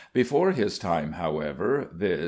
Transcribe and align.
Before 0.13 0.49
his 0.51 0.79
time, 0.79 1.11
however 1.11 1.87
(viz. 1.93 2.19